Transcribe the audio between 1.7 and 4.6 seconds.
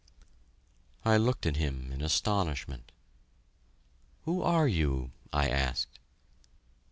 in astonishment. "Who